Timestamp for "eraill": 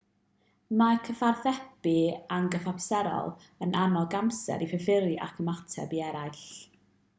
6.11-6.45